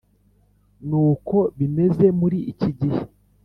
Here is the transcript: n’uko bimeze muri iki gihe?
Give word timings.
n’uko 0.87 1.37
bimeze 1.57 2.05
muri 2.19 2.37
iki 2.51 2.69
gihe? 2.79 3.01